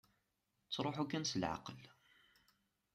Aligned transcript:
Ttruḥu 0.65 1.05
kan 1.05 1.25
s 1.25 1.33
leɛqel. 1.41 1.79